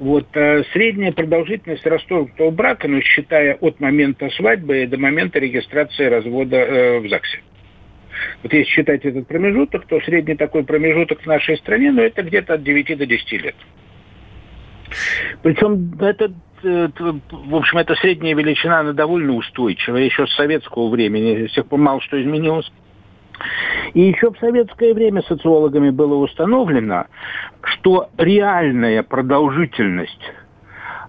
Вот 0.00 0.28
э, 0.32 0.64
средняя 0.72 1.12
продолжительность 1.12 1.84
расторгнутого 1.84 2.50
брака, 2.50 2.88
ну, 2.88 3.02
считая 3.02 3.54
от 3.56 3.80
момента 3.80 4.30
свадьбы 4.30 4.86
до 4.86 4.96
момента 4.96 5.38
регистрации 5.38 6.06
развода 6.06 6.56
э, 6.56 6.98
в 7.00 7.08
ЗАГСе. 7.10 7.40
Вот 8.42 8.50
если 8.50 8.70
считать 8.70 9.04
этот 9.04 9.26
промежуток, 9.28 9.86
то 9.86 10.00
средний 10.00 10.36
такой 10.36 10.64
промежуток 10.64 11.20
в 11.20 11.26
нашей 11.26 11.58
стране, 11.58 11.92
ну, 11.92 12.00
это 12.00 12.22
где-то 12.22 12.54
от 12.54 12.62
9 12.62 12.96
до 12.96 13.04
10 13.04 13.32
лет. 13.42 13.54
Причем 15.42 15.92
это, 16.00 16.32
это, 16.62 17.20
в 17.30 17.54
общем, 17.54 17.76
это 17.76 17.94
средняя 17.96 18.34
величина, 18.34 18.80
она 18.80 18.94
довольно 18.94 19.34
устойчивая, 19.34 20.04
еще 20.04 20.26
с 20.26 20.34
советского 20.34 20.88
времени, 20.88 21.46
с 21.46 21.52
тех 21.52 21.66
пор 21.66 21.78
мало 21.78 22.00
что 22.00 22.20
изменилось. 22.20 22.72
И 23.94 24.00
еще 24.00 24.30
в 24.30 24.38
советское 24.38 24.94
время 24.94 25.22
социологами 25.22 25.90
было 25.90 26.14
установлено, 26.14 27.06
что 27.62 28.10
реальная 28.16 29.02
продолжительность 29.02 30.32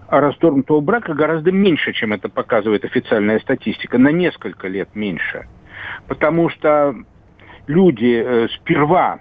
расторгнутого 0.08 0.80
брака 0.80 1.14
гораздо 1.14 1.52
меньше, 1.52 1.92
чем 1.92 2.12
это 2.12 2.28
показывает 2.28 2.84
официальная 2.84 3.38
статистика, 3.40 3.98
на 3.98 4.08
несколько 4.08 4.68
лет 4.68 4.90
меньше. 4.94 5.46
Потому 6.06 6.50
что 6.50 6.94
люди 7.66 8.22
э, 8.24 8.48
сперва, 8.56 9.20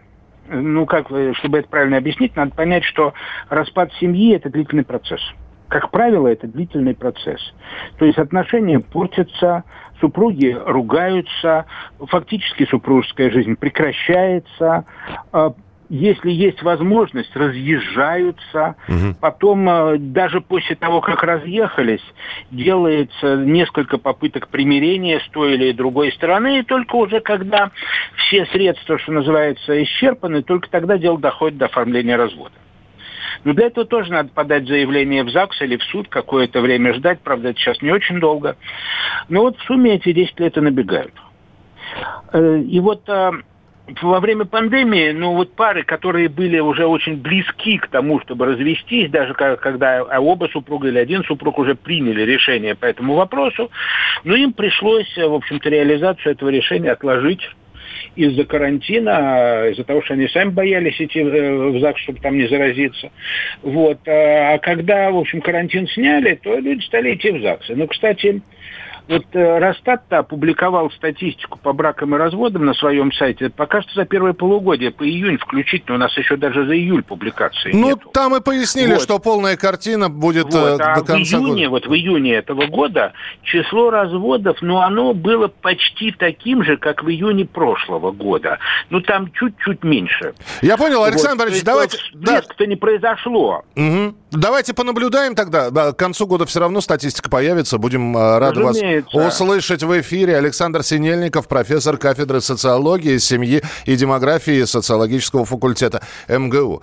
ну 0.50 0.86
как, 0.86 1.08
чтобы 1.38 1.60
это 1.60 1.70
правильно 1.70 1.98
объяснить, 1.98 2.36
надо 2.36 2.54
понять, 2.54 2.84
что 2.84 3.14
распад 3.50 3.94
семьи– 4.00 4.36
это 4.36 4.50
длительный 4.50 4.84
процесс. 4.84 5.22
Как 5.70 5.90
правило, 5.92 6.28
это 6.28 6.48
длительный 6.48 6.94
процесс. 6.94 7.40
То 7.98 8.06
есть 8.06 8.18
отношения 8.18 8.82
портятся, 8.82 9.64
супруги 10.02 10.58
ругаются, 10.66 11.66
фактически 12.00 12.66
супружеская 12.66 13.32
жизнь 13.32 13.56
прекращается, 13.56 14.86
а, 15.32 15.54
если 15.92 16.32
есть 16.32 16.64
возможность, 16.64 17.36
разъезжаются. 17.36 18.76
Угу. 18.88 19.16
Потом, 19.20 19.68
а, 19.70 19.98
даже 19.98 20.40
после 20.40 20.76
того, 20.76 21.02
как 21.02 21.22
разъехались, 21.22 22.04
делается 22.50 23.36
несколько 23.36 23.98
попыток 23.98 24.48
примирения 24.48 25.20
с 25.20 25.30
той 25.32 25.54
или 25.56 25.74
другой 25.74 26.14
стороны, 26.14 26.60
и 26.60 26.64
только 26.64 26.96
уже 26.96 27.20
когда 27.20 27.72
все 28.16 28.46
средства, 28.48 28.98
что 28.98 29.12
называется, 29.12 29.84
исчерпаны, 29.84 30.44
только 30.44 30.70
тогда 30.70 30.98
дело 30.98 31.20
доходит 31.20 31.58
до 31.58 31.66
оформления 31.66 32.16
развода. 32.16 32.54
Но 33.44 33.54
для 33.54 33.68
этого 33.68 33.86
тоже 33.86 34.12
надо 34.12 34.30
подать 34.30 34.68
заявление 34.68 35.24
в 35.24 35.32
ЗАГС 35.32 35.62
или 35.62 35.78
в 35.78 35.84
суд, 35.84 36.08
какое-то 36.10 36.62
время 36.62 36.94
ждать, 36.94 37.20
правда, 37.22 37.50
это 37.50 37.60
сейчас 37.60 37.82
не 37.82 37.92
очень 37.92 38.20
долго. 38.20 38.56
Но 39.30 39.42
вот 39.42 39.58
в 39.58 39.64
сумме 39.64 39.96
эти 39.96 40.14
10 40.14 40.40
лет 40.40 40.58
и 40.58 40.62
набегают. 40.62 41.14
Э, 42.34 42.60
и 42.60 42.80
вот 42.80 43.08
э, 43.08 43.32
во 44.02 44.20
время 44.20 44.46
пандемии, 44.46 45.12
ну 45.12 45.34
вот 45.34 45.56
пары, 45.56 45.84
которые 45.84 46.30
были 46.30 46.60
уже 46.60 46.86
очень 46.86 47.18
близки 47.18 47.78
к 47.78 47.88
тому, 47.88 48.20
чтобы 48.22 48.46
развестись, 48.46 49.10
даже 49.10 49.34
когда 49.34 50.04
оба 50.20 50.46
супруга 50.52 50.88
или 50.88 51.00
один 51.00 51.24
супруг 51.24 51.58
уже 51.60 51.76
приняли 51.76 52.22
решение 52.22 52.76
по 52.76 52.86
этому 52.86 53.16
вопросу, 53.16 53.72
ну 54.24 54.36
им 54.36 54.54
пришлось, 54.54 55.16
в 55.18 55.34
общем-то, 55.34 55.70
реализацию 55.70 56.34
этого 56.34 56.50
решения 56.50 56.92
отложить 56.92 57.42
из-за 58.16 58.46
карантина, 58.46 59.68
из-за 59.72 59.84
того, 59.84 60.02
что 60.02 60.14
они 60.14 60.28
сами 60.28 60.50
боялись 60.50 61.00
идти 61.00 61.22
в 61.22 61.80
ЗАГС, 61.80 62.02
чтобы 62.02 62.20
там 62.20 62.38
не 62.38 62.48
заразиться. 62.48 63.12
Вот. 63.62 64.00
А 64.08 64.58
когда, 64.60 65.12
в 65.12 65.18
общем, 65.18 65.42
карантин 65.42 65.88
сняли, 65.88 66.40
то 66.42 66.58
люди 66.58 66.84
стали 66.86 67.16
идти 67.16 67.32
в 67.32 67.42
ЗАГСы. 67.42 67.76
Ну, 67.76 67.88
кстати, 67.88 68.42
Вот 69.12 69.26
э, 69.34 69.60
Росстат 69.60 70.02
опубликовал 70.14 70.90
статистику 70.92 71.60
по 71.60 71.74
бракам 71.74 72.16
и 72.16 72.18
разводам 72.18 72.66
на 72.66 72.74
своем 72.74 73.12
сайте. 73.12 73.50
Пока 73.50 73.82
что 73.82 73.94
за 73.94 74.06
первое 74.06 74.34
полугодие, 74.34 74.92
по 74.92 75.04
июнь 75.04 75.38
включительно, 75.38 75.96
у 75.96 76.00
нас 76.00 76.16
еще 76.18 76.38
даже 76.38 76.66
за 76.66 76.74
июль 76.76 77.04
публикации 77.04 77.72
Ну, 77.74 77.90
нету. 77.90 78.10
там 78.14 78.36
и 78.36 78.42
пояснили, 78.42 78.94
Вот. 78.94 79.02
что 79.04 79.20
полная 79.20 79.58
картина 79.58 80.10
будет 80.10 80.46
Вот, 80.54 80.80
э, 80.80 80.84
а 80.84 80.96
до 80.96 81.02
в 81.04 81.06
конца 81.06 81.38
июне, 81.38 81.68
года. 81.68 81.70
вот 81.70 81.88
в 81.88 81.94
июне 81.94 82.34
этого 82.36 82.68
года 82.68 83.14
число 83.44 83.90
разводов, 83.90 84.58
ну, 84.62 84.78
оно 84.78 85.14
было 85.14 85.48
почти 85.50 86.12
таким 86.12 86.64
же, 86.64 86.78
как 86.78 87.04
в 87.04 87.10
июне 87.10 87.46
прошлого 87.46 88.12
года. 88.12 88.60
Ну, 88.90 89.02
там 89.02 89.32
чуть-чуть 89.34 89.84
меньше. 89.84 90.34
Я 90.62 90.78
понял, 90.78 91.04
Александр 91.04 91.44
Вот, 91.44 91.50
Борисович, 91.50 91.66
то 91.66 91.72
давайте... 91.72 91.98
да, 92.14 92.32
всплеск-то 92.42 92.66
не 92.66 92.76
произошло. 92.78 93.64
мгм. 93.76 94.16
Давайте 94.32 94.74
понаблюдаем 94.74 95.36
тогда. 95.36 95.72
Да, 95.72 95.92
к 95.92 95.98
концу 95.98 96.26
года 96.26 96.46
все 96.46 96.62
равно 96.62 96.80
статистика 96.80 97.30
появится. 97.30 97.78
Будем 97.78 98.16
э, 98.16 98.38
рады 98.40 98.64
вас 98.64 98.78
Разумеется. 99.08 99.44
услышать 99.44 99.84
в 99.84 100.02
эфире. 100.02 100.38
Александр 100.38 100.84
Синельников, 100.84 101.48
профессор 101.48 101.98
кафедры 101.98 102.42
социологии, 102.42 103.18
семьи 103.18 103.62
и 103.86 103.96
демографии 103.96 104.64
социологического 104.64 105.46
факультета 105.46 106.02
МГУ. 106.28 106.82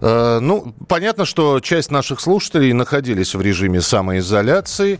Э, 0.00 0.38
Ну, 0.40 0.74
понятно, 0.88 1.24
что 1.24 1.60
часть 1.60 1.90
наших 1.90 2.20
слушателей 2.20 2.72
находились 2.72 3.34
в 3.34 3.40
режиме 3.40 3.80
самоизоляции. 3.80 4.98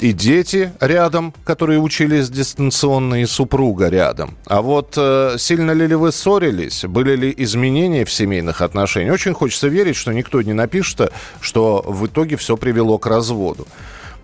И 0.00 0.12
дети 0.14 0.72
рядом, 0.80 1.34
которые 1.44 1.78
учились 1.78 2.30
дистанционно, 2.30 3.20
и 3.20 3.26
супруга 3.26 3.90
рядом. 3.90 4.34
А 4.46 4.62
вот 4.62 4.94
э, 4.96 5.36
сильно 5.36 5.72
ли, 5.72 5.86
ли 5.86 5.94
вы 5.94 6.10
ссорились? 6.10 6.86
Были 6.86 7.16
ли 7.16 7.34
изменения 7.36 8.06
в 8.06 8.10
семейных 8.10 8.62
отношениях? 8.62 9.12
Очень 9.12 9.34
хочется 9.34 9.68
верить, 9.68 9.96
что 9.96 10.12
никто 10.12 10.40
не 10.40 10.54
напишет, 10.54 11.12
что 11.42 11.84
в 11.86 12.06
итоге 12.06 12.36
все 12.36 12.56
привело 12.56 12.96
к 12.96 13.04
разводу. 13.06 13.66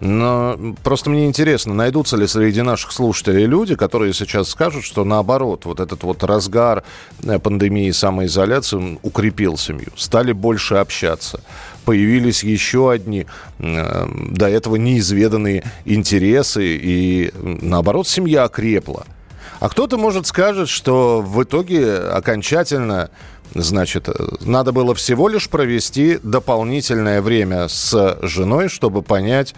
Но 0.00 0.58
просто 0.82 1.08
мне 1.08 1.26
интересно, 1.26 1.72
найдутся 1.72 2.16
ли 2.16 2.26
среди 2.26 2.60
наших 2.60 2.92
слушателей 2.92 3.46
люди, 3.46 3.76
которые 3.76 4.12
сейчас 4.12 4.50
скажут, 4.50 4.84
что 4.84 5.04
наоборот, 5.04 5.64
вот 5.64 5.80
этот 5.80 6.02
вот 6.02 6.22
разгар 6.22 6.84
э, 7.22 7.38
пандемии 7.38 7.90
самоизоляции 7.90 8.98
укрепил 9.02 9.56
семью, 9.56 9.88
стали 9.96 10.32
больше 10.32 10.74
общаться, 10.74 11.40
появились 11.86 12.44
еще 12.44 12.90
одни 12.90 13.26
э, 13.58 14.06
до 14.32 14.48
этого 14.48 14.76
неизведанные 14.76 15.64
интересы, 15.86 16.76
и 16.76 17.32
наоборот 17.62 18.06
семья 18.06 18.44
окрепла. 18.44 19.06
А 19.60 19.70
кто-то, 19.70 19.96
может, 19.96 20.26
скажет, 20.26 20.68
что 20.68 21.22
в 21.22 21.42
итоге 21.42 21.96
окончательно, 21.96 23.08
значит, 23.54 24.10
э, 24.10 24.12
надо 24.42 24.72
было 24.72 24.94
всего 24.94 25.28
лишь 25.28 25.48
провести 25.48 26.18
дополнительное 26.22 27.22
время 27.22 27.68
с 27.68 28.18
женой, 28.20 28.68
чтобы 28.68 29.00
понять, 29.00 29.54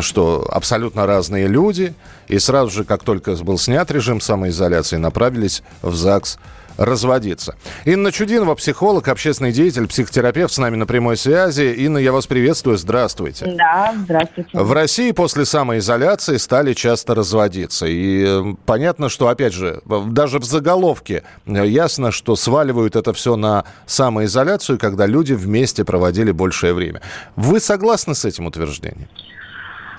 что 0.00 0.46
абсолютно 0.50 1.06
разные 1.06 1.46
люди, 1.46 1.94
и 2.28 2.38
сразу 2.38 2.70
же, 2.70 2.84
как 2.84 3.02
только 3.02 3.34
был 3.36 3.58
снят 3.58 3.90
режим 3.90 4.20
самоизоляции, 4.20 4.96
направились 4.96 5.62
в 5.82 5.94
ЗАГС 5.94 6.38
разводиться. 6.76 7.54
Инна 7.84 8.12
Чудинова, 8.12 8.54
психолог, 8.54 9.08
общественный 9.08 9.52
деятель, 9.52 9.86
психотерапевт 9.86 10.52
с 10.52 10.58
нами 10.58 10.76
на 10.76 10.86
прямой 10.86 11.16
связи. 11.16 11.72
Инна, 11.76 11.98
я 11.98 12.12
вас 12.12 12.26
приветствую, 12.26 12.76
здравствуйте. 12.78 13.46
Да, 13.56 13.94
здравствуйте. 13.96 14.50
В 14.58 14.72
России 14.72 15.12
после 15.12 15.44
самоизоляции 15.44 16.36
стали 16.36 16.72
часто 16.72 17.14
разводиться. 17.14 17.86
И 17.86 18.24
э, 18.26 18.54
понятно, 18.66 19.08
что, 19.08 19.28
опять 19.28 19.52
же, 19.52 19.80
даже 19.86 20.38
в 20.38 20.44
заголовке 20.44 21.22
э, 21.46 21.66
ясно, 21.66 22.10
что 22.10 22.36
сваливают 22.36 22.96
это 22.96 23.12
все 23.12 23.36
на 23.36 23.64
самоизоляцию, 23.86 24.78
когда 24.78 25.06
люди 25.06 25.32
вместе 25.32 25.84
проводили 25.84 26.32
большее 26.32 26.74
время. 26.74 27.00
Вы 27.36 27.60
согласны 27.60 28.14
с 28.14 28.24
этим 28.24 28.46
утверждением? 28.46 29.08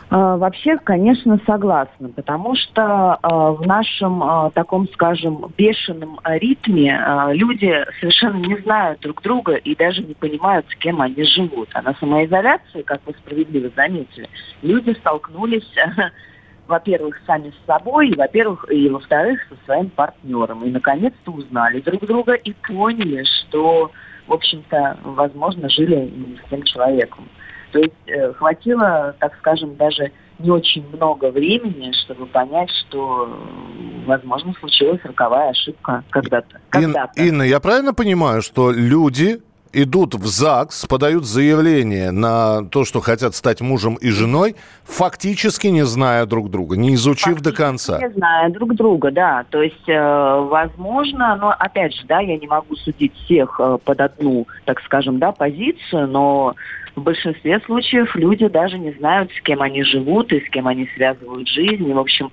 А, 0.09 0.37
Вообще, 0.37 0.77
конечно, 0.77 1.39
согласна, 1.45 2.09
потому 2.09 2.55
что 2.55 3.15
а, 3.15 3.51
в 3.51 3.65
нашем 3.65 4.23
а, 4.23 4.49
таком, 4.51 4.87
скажем, 4.89 5.45
бешеном 5.57 6.19
ритме 6.23 6.99
люди 7.33 7.85
совершенно 7.99 8.37
не 8.37 8.57
знают 8.57 8.99
друг 9.01 9.21
друга 9.21 9.55
и 9.55 9.75
даже 9.75 10.03
не 10.03 10.13
понимают, 10.13 10.65
с 10.69 10.75
кем 10.75 11.01
они 11.01 11.23
живут. 11.23 11.69
А 11.73 11.81
на 11.81 11.93
самоизоляции, 11.95 12.83
как 12.83 13.01
вы 13.05 13.13
справедливо 13.13 13.69
заметили, 13.75 14.29
люди 14.61 14.91
столкнулись, 14.91 15.69
во-первых, 16.67 17.19
сами 17.25 17.51
с 17.51 17.65
собой, 17.65 18.09
и, 18.09 18.15
во-первых, 18.15 18.65
и 18.71 18.89
во-вторых, 18.89 19.39
со 19.49 19.55
своим 19.65 19.89
партнером. 19.89 20.63
И, 20.65 20.69
наконец-то, 20.69 21.31
узнали 21.31 21.81
друг 21.81 22.05
друга 22.05 22.33
и 22.33 22.53
поняли, 22.67 23.23
что, 23.23 23.91
в 24.27 24.33
общем-то, 24.33 24.97
возможно, 25.03 25.69
жили 25.69 25.95
не 25.95 26.37
с 26.37 26.49
тем 26.49 26.63
человеком. 26.63 27.27
То 27.75 27.81
есть 27.81 27.93
э, 28.07 28.31
хватило, 28.31 29.13
так 29.19 29.33
скажем, 29.39 29.75
даже 29.75 30.13
не 30.39 30.49
очень 30.49 30.87
много 30.93 31.29
времени, 31.29 31.91
чтобы 32.05 32.25
понять, 32.25 32.69
что, 32.69 33.27
э, 33.27 34.05
возможно, 34.07 34.53
случилась 34.61 35.01
роковая 35.03 35.49
ошибка 35.49 36.01
когда-то. 36.09 36.55
Ин- 36.55 36.61
когда-то. 36.69 37.21
Инна, 37.21 37.43
я 37.43 37.59
правильно 37.59 37.93
понимаю, 37.93 38.41
что 38.41 38.71
люди 38.71 39.41
идут 39.75 40.15
в 40.15 40.25
ЗАГС, 40.25 40.85
подают 40.85 41.25
заявление 41.25 42.11
на 42.11 42.63
то, 42.69 42.85
что 42.85 43.01
хотят 43.01 43.35
стать 43.35 43.61
мужем 43.61 43.95
и 43.95 44.09
женой, 44.09 44.55
фактически 44.85 45.67
не 45.67 45.85
зная 45.85 46.25
друг 46.25 46.49
друга, 46.49 46.77
не 46.77 46.95
изучив 46.95 47.41
до 47.41 47.51
конца? 47.51 47.99
Не 47.99 48.09
знаю 48.11 48.51
друг 48.53 48.73
друга, 48.75 49.11
да. 49.11 49.45
То 49.49 49.61
есть, 49.61 49.87
э, 49.87 50.47
возможно, 50.49 51.35
но 51.35 51.53
опять 51.57 51.93
же, 51.93 52.05
да, 52.07 52.21
я 52.21 52.37
не 52.37 52.47
могу 52.47 52.75
судить 52.77 53.13
всех 53.25 53.59
э, 53.59 53.77
под 53.83 53.99
одну, 53.99 54.47
так 54.63 54.81
скажем, 54.81 55.19
да, 55.19 55.31
позицию, 55.31 56.07
но 56.07 56.55
в 56.95 57.01
большинстве 57.01 57.59
случаев 57.65 58.15
люди 58.15 58.47
даже 58.47 58.79
не 58.79 58.93
знают, 58.93 59.29
с 59.37 59.41
кем 59.41 59.61
они 59.61 59.83
живут 59.83 60.31
и 60.31 60.39
с 60.39 60.49
кем 60.49 60.67
они 60.67 60.89
связывают 60.95 61.47
жизнь. 61.49 61.87
И, 61.87 61.93
в 61.93 61.99
общем, 61.99 62.31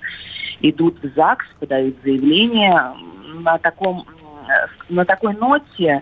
идут 0.61 0.97
в 1.03 1.13
ЗАГС, 1.13 1.45
подают 1.59 1.97
заявление 2.03 2.93
на 3.41 3.57
таком, 3.57 4.05
э, 4.47 4.67
на 4.87 5.03
такой 5.03 5.33
ноте 5.35 6.01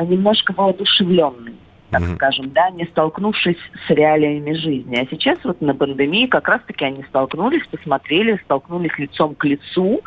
немножко 0.00 0.52
воодушевленной 0.52 1.54
так 1.92 2.00
Мгм. 2.00 2.16
скажем, 2.16 2.50
да, 2.52 2.70
не 2.70 2.86
столкнувшись 2.86 3.58
с 3.86 3.90
реалиями 3.90 4.54
жизни. 4.54 4.96
А 4.96 5.06
сейчас 5.10 5.38
вот 5.44 5.60
на 5.60 5.74
пандемии 5.74 6.26
как 6.26 6.48
раз-таки 6.48 6.86
они 6.86 7.04
столкнулись, 7.04 7.66
посмотрели, 7.70 8.40
столкнулись 8.44 8.98
лицом 8.98 9.34
к 9.34 9.44
лицу 9.44 10.00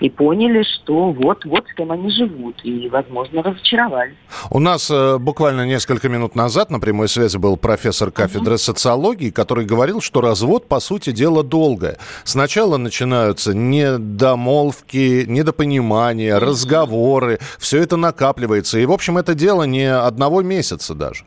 и 0.00 0.10
поняли, 0.10 0.62
что 0.62 1.12
вот, 1.12 1.46
вот 1.46 1.66
с 1.66 1.74
кем 1.74 1.92
они 1.92 2.10
живут. 2.10 2.60
И, 2.62 2.90
возможно, 2.90 3.42
разочаровались. 3.42 4.16
У 4.50 4.58
нас 4.58 4.90
э, 4.90 5.16
буквально 5.18 5.66
несколько 5.66 6.10
минут 6.10 6.34
назад 6.34 6.70
на 6.70 6.78
прямой 6.78 7.08
связи 7.08 7.38
был 7.38 7.56
профессор 7.56 8.10
кафедры 8.10 8.58
социологии, 8.58 9.30
который 9.30 9.64
говорил, 9.64 10.02
что 10.02 10.20
развод, 10.20 10.68
по 10.68 10.78
сути 10.78 11.10
дела, 11.10 11.42
долгое. 11.42 11.96
Сначала 12.24 12.76
начинаются 12.76 13.54
недомолвки, 13.54 15.24
недопонимания, 15.26 16.38
разговоры, 16.38 17.38
все 17.58 17.78
это 17.82 17.96
накапливается. 17.96 18.78
И, 18.78 18.84
в 18.84 18.92
общем, 18.92 19.16
это 19.16 19.34
дело 19.34 19.62
не 19.62 19.90
одного 19.90 20.42
месяца 20.42 20.94
даже. 20.94 21.24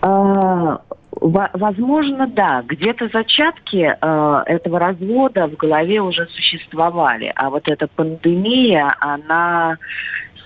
А, 0.00 0.80
во- 1.12 1.50
Возможно, 1.52 2.26
да. 2.26 2.62
Где-то 2.66 3.08
зачатки 3.08 3.96
э, 4.00 4.42
этого 4.46 4.78
развода 4.78 5.48
в 5.48 5.56
голове 5.56 6.00
уже 6.00 6.26
существовали. 6.26 7.32
А 7.34 7.50
вот 7.50 7.68
эта 7.68 7.86
пандемия, 7.88 8.94
она 9.00 9.76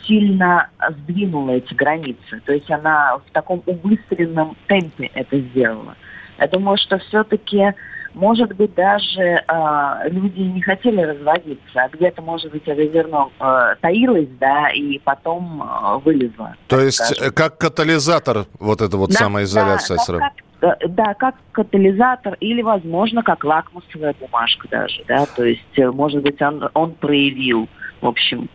сильно 0.07 0.69
сдвинула 0.91 1.53
эти 1.53 1.75
границы. 1.75 2.41
То 2.45 2.53
есть 2.53 2.71
она 2.71 3.19
в 3.19 3.31
таком 3.33 3.63
убыстренном 3.67 4.57
темпе 4.67 5.11
это 5.15 5.39
сделала. 5.39 5.95
Я 6.39 6.49
думаю, 6.49 6.77
что 6.77 6.99
все-таки, 6.99 7.75
может 8.15 8.55
быть, 8.55 8.75
даже 8.75 9.21
э, 9.21 10.09
люди 10.09 10.41
не 10.41 10.61
хотели 10.61 11.01
разводиться, 11.01 11.61
а 11.75 11.89
где-то, 11.89 12.23
может 12.23 12.51
быть, 12.51 12.63
это 12.67 12.87
зерно 12.87 13.31
э, 13.41 13.75
таилось, 13.81 14.29
да, 14.39 14.71
и 14.71 14.99
потом 14.99 15.63
э, 15.63 15.99
вылезло. 16.05 16.55
То 16.69 16.81
есть, 16.81 16.99
скажем. 17.05 17.29
э, 17.29 17.31
как 17.31 17.59
катализатор 17.59 18.47
вот 18.59 18.81
эта 18.83 18.97
вот 18.97 19.11
Да, 19.11 19.17
самоизоляция 19.19 19.97
да, 19.97 20.03
сразу. 20.03 20.23
как, 20.61 20.79
э, 20.81 20.89
да, 20.89 21.15
как 21.15 21.35
катализатор 21.53 22.37
или, 22.41 22.63
возможно, 22.63 23.23
как 23.23 23.45
лакмусовая 23.45 24.15
бумажка 24.21 24.69
даже, 24.69 25.03
да, 25.09 25.27
то 25.27 25.45
есть, 25.45 25.79
э, 25.79 25.91
может 25.91 26.23
быть, 26.23 26.41
он, 26.43 26.69
он 26.75 26.93
проявил, 26.93 27.69
в 28.01 28.07
общем, 28.07 28.49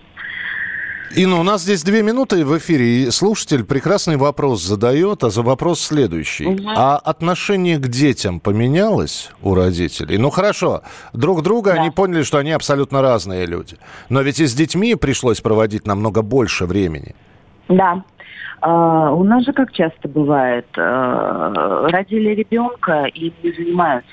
Инна, 1.16 1.40
у 1.40 1.44
нас 1.44 1.62
здесь 1.64 1.84
две 1.84 2.04
минуты 2.04 2.46
в 2.46 2.58
эфире, 2.58 2.86
и 3.04 3.12
слушатель 3.12 3.64
прекрасный 3.64 4.18
вопрос 4.18 4.62
задает, 4.64 5.24
а 5.24 5.30
за 5.30 5.42
вопрос 5.42 5.80
следующий. 5.82 6.46
Мгм. 6.48 6.68
А 6.76 6.98
отношение 6.98 7.78
к 7.78 7.88
детям 7.88 8.40
поменялось 8.40 9.32
у 9.42 9.56
родителей? 9.56 10.18
Ну 10.18 10.30
хорошо, 10.30 10.82
друг 11.14 11.42
друга 11.44 11.74
Да. 11.74 11.82
они 11.82 11.92
поняли, 11.92 12.24
что 12.24 12.38
они 12.40 12.52
абсолютно 12.52 13.02
разные 13.02 13.46
люди. 13.46 13.78
Но 14.10 14.22
ведь 14.22 14.40
и 14.40 14.46
с 14.46 14.54
детьми 14.54 14.96
пришлось 14.96 15.40
проводить 15.42 15.88
намного 15.88 16.22
больше 16.22 16.66
времени. 16.66 17.16
да. 17.70 18.04
А, 18.60 19.12
у 19.14 19.24
нас 19.24 19.46
же 19.46 19.54
как 19.54 19.72
часто 19.72 20.08
бывает, 20.08 20.66
э, 20.76 20.82
родили 21.92 22.30
ребенка 22.34 23.04
и 23.06 23.32
не 23.44 23.52
занимаются. 23.52 24.10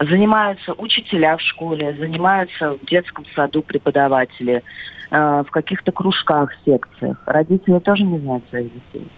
Занимаются 0.00 0.74
учителя 0.74 1.36
в 1.36 1.40
школе, 1.40 1.94
занимаются 1.98 2.74
в 2.74 2.84
детском 2.86 3.24
саду 3.34 3.62
преподаватели, 3.62 4.62
э, 5.10 5.42
в 5.46 5.50
каких-то 5.50 5.90
кружках, 5.90 6.52
секциях. 6.64 7.20
Родители 7.26 7.78
тоже 7.80 8.04
не 8.04 8.18
знают 8.18 8.44
своих 8.48 8.72
детей. 8.72 9.08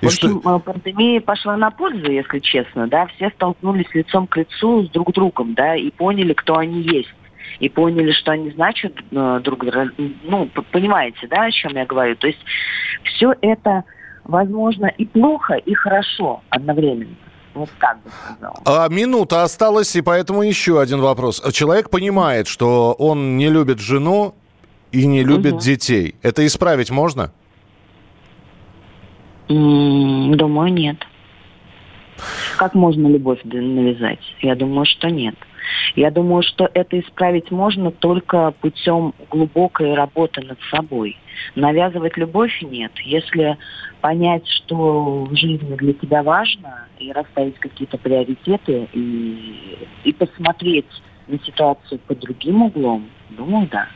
И 0.00 0.06
в 0.06 0.08
общем, 0.08 0.40
что... 0.40 0.56
Э, 0.56 0.60
пандемия 0.60 1.20
пошла 1.20 1.56
на 1.56 1.70
пользу, 1.70 2.10
если 2.10 2.38
честно, 2.38 2.86
да, 2.86 3.06
все 3.06 3.30
столкнулись 3.30 3.92
лицом 3.94 4.26
к 4.26 4.36
лицу 4.36 4.84
с 4.84 4.90
друг 4.90 5.12
другом, 5.12 5.54
да, 5.54 5.76
и 5.76 5.90
поняли, 5.90 6.32
кто 6.32 6.56
они 6.56 6.80
есть 6.80 7.14
и 7.60 7.68
поняли, 7.68 8.12
что 8.12 8.32
они 8.32 8.50
значат 8.50 8.92
э, 9.10 9.40
друг 9.42 9.64
ну, 10.24 10.48
понимаете, 10.72 11.26
да, 11.28 11.44
о 11.44 11.50
чем 11.50 11.72
я 11.72 11.86
говорю. 11.86 12.16
То 12.16 12.26
есть 12.26 12.40
все 13.04 13.34
это 13.40 13.84
возможно 14.24 14.86
и 14.86 15.04
плохо, 15.04 15.54
и 15.54 15.74
хорошо 15.74 16.42
одновременно. 16.48 17.14
Вот 17.54 17.70
так 17.78 18.02
бы 18.02 18.10
сказал. 18.10 18.60
А 18.64 18.88
минута 18.88 19.44
осталась, 19.44 19.94
и 19.94 20.02
поэтому 20.02 20.42
еще 20.42 20.80
один 20.80 21.00
вопрос. 21.00 21.42
Человек 21.52 21.88
понимает, 21.88 22.48
что 22.48 22.92
он 22.98 23.36
не 23.36 23.48
любит 23.48 23.78
жену 23.78 24.34
и 24.90 25.06
не 25.06 25.22
любит 25.22 25.54
угу. 25.54 25.60
детей. 25.60 26.16
Это 26.22 26.44
исправить 26.46 26.90
можно? 26.90 27.32
Думаю, 29.48 30.72
нет. 30.72 30.96
Как 32.56 32.74
можно 32.74 33.08
любовь 33.08 33.40
навязать? 33.44 34.20
Я 34.40 34.54
думаю, 34.54 34.86
что 34.86 35.08
нет. 35.08 35.34
Я 35.96 36.10
думаю, 36.10 36.42
что 36.42 36.68
это 36.72 36.98
исправить 36.98 37.50
можно 37.50 37.90
только 37.90 38.52
путем 38.60 39.14
глубокой 39.30 39.94
работы 39.94 40.42
над 40.42 40.58
собой. 40.70 41.16
Навязывать 41.54 42.16
любовь 42.16 42.60
нет. 42.62 42.92
Если 43.04 43.56
понять, 44.00 44.46
что 44.48 45.24
в 45.24 45.34
жизни 45.34 45.76
для 45.76 45.92
тебя 45.94 46.22
важно, 46.22 46.86
и 46.98 47.12
расставить 47.12 47.58
какие-то 47.58 47.98
приоритеты, 47.98 48.88
и, 48.92 49.88
и 50.04 50.12
посмотреть 50.12 50.86
на 51.26 51.38
ситуацию 51.40 52.00
под 52.06 52.20
другим 52.20 52.62
углом, 52.62 53.08
думаю, 53.30 53.68
да. 53.70 53.88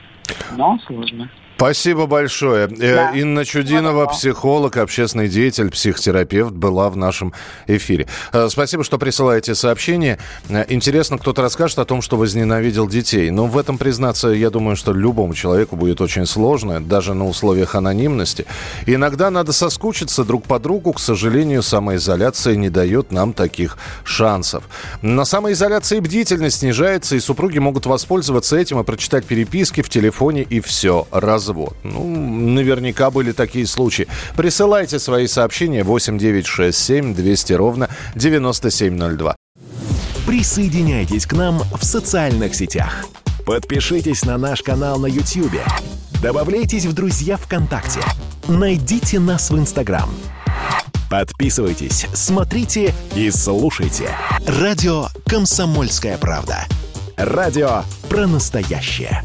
Но 0.56 0.78
сложно. 0.86 1.28
Спасибо 1.58 2.06
большое. 2.06 2.68
Э, 2.68 2.94
да. 2.94 3.10
Инна 3.10 3.44
Чудинова, 3.44 4.06
психолог, 4.06 4.76
общественный 4.76 5.28
деятель, 5.28 5.72
психотерапевт, 5.72 6.52
была 6.52 6.88
в 6.88 6.96
нашем 6.96 7.32
эфире. 7.66 8.06
Э, 8.32 8.46
спасибо, 8.48 8.84
что 8.84 8.96
присылаете 8.96 9.56
сообщения. 9.56 10.20
Э, 10.48 10.64
интересно, 10.68 11.18
кто-то 11.18 11.42
расскажет 11.42 11.80
о 11.80 11.84
том, 11.84 12.00
что 12.00 12.16
возненавидел 12.16 12.86
детей. 12.86 13.32
Но 13.32 13.46
в 13.46 13.58
этом 13.58 13.76
признаться, 13.76 14.28
я 14.28 14.50
думаю, 14.50 14.76
что 14.76 14.92
любому 14.92 15.34
человеку 15.34 15.74
будет 15.74 16.00
очень 16.00 16.26
сложно, 16.26 16.80
даже 16.80 17.12
на 17.14 17.26
условиях 17.26 17.74
анонимности. 17.74 18.46
Иногда 18.86 19.28
надо 19.28 19.52
соскучиться 19.52 20.22
друг 20.22 20.44
по 20.44 20.60
другу. 20.60 20.92
К 20.92 21.00
сожалению, 21.00 21.64
самоизоляция 21.64 22.54
не 22.54 22.70
дает 22.70 23.10
нам 23.10 23.32
таких 23.32 23.78
шансов. 24.04 24.62
На 25.02 25.24
самоизоляции 25.24 25.98
бдительность 25.98 26.60
снижается, 26.60 27.16
и 27.16 27.18
супруги 27.18 27.58
могут 27.58 27.86
воспользоваться 27.86 28.56
этим 28.56 28.78
и 28.78 28.84
прочитать 28.84 29.24
переписки 29.24 29.82
в 29.82 29.88
телефоне, 29.88 30.42
и 30.42 30.60
все. 30.60 31.08
Раз 31.10 31.47
развод. 31.48 31.74
Ну, 31.82 32.04
наверняка 32.06 33.10
были 33.10 33.32
такие 33.32 33.66
случаи. 33.66 34.06
Присылайте 34.36 34.98
свои 34.98 35.26
сообщения 35.26 35.82
8967 35.82 37.14
200 37.14 37.52
ровно 37.54 37.88
9702. 38.14 39.36
Присоединяйтесь 40.26 41.26
к 41.26 41.32
нам 41.32 41.62
в 41.78 41.84
социальных 41.84 42.54
сетях. 42.54 43.06
Подпишитесь 43.46 44.24
на 44.24 44.36
наш 44.36 44.62
канал 44.62 44.98
на 44.98 45.06
YouTube. 45.06 45.60
Добавляйтесь 46.22 46.84
в 46.84 46.92
друзья 46.92 47.36
ВКонтакте. 47.36 48.00
Найдите 48.46 49.18
нас 49.20 49.50
в 49.50 49.58
Инстаграм. 49.58 50.10
Подписывайтесь, 51.10 52.06
смотрите 52.12 52.94
и 53.14 53.30
слушайте. 53.30 54.10
Радио 54.46 55.06
«Комсомольская 55.24 56.18
правда». 56.18 56.66
Радио 57.16 57.82
про 58.10 58.26
настоящее. 58.26 59.22